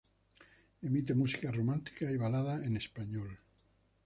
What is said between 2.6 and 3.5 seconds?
en español.